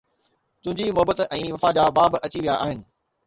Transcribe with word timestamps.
تنهنجي 0.65 0.87
محبت 0.91 1.21
۽ 1.37 1.51
وفا 1.57 1.71
جا 1.79 1.85
باب 1.99 2.15
اچي 2.25 2.39
ويا 2.47 2.59
آهن 2.65 2.81